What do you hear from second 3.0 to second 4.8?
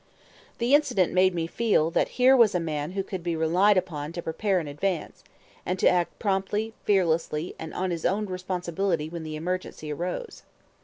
could be relied upon to prepare in